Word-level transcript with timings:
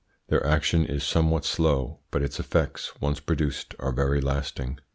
Their 0.29 0.43
action 0.43 0.83
is 0.83 1.03
somewhat 1.03 1.45
slow, 1.45 1.99
but 2.09 2.23
its 2.23 2.39
effects, 2.39 2.99
once 2.99 3.19
produced, 3.19 3.75
are 3.77 3.91
very 3.91 4.19
lasting. 4.19 4.79